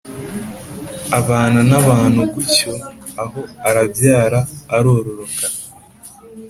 abana 1.19 1.59
n’abantu 1.69 2.21
gutyo, 2.33 2.71
aho, 3.23 3.41
arabyara, 3.67 4.39
arororoka 4.75 5.45